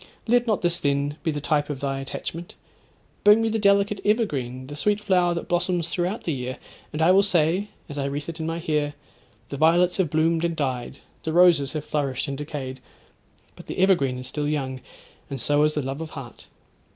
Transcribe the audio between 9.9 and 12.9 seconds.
have bloomed and died—the roses have flourished and decayed;